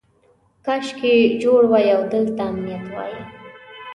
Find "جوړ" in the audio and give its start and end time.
1.41-1.61